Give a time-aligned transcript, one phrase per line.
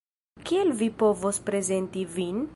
[0.47, 2.43] Kiel vi povos prezenti vin?